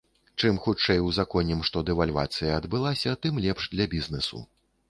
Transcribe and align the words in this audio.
Чым 0.39 0.55
хутчэй 0.63 1.01
ўзаконім, 1.07 1.61
што 1.69 1.83
дэвальвацыя 1.89 2.57
адбылася, 2.61 3.15
тым 3.27 3.41
лепш 3.49 3.63
для 3.75 3.85
бізнэсу. 3.97 4.47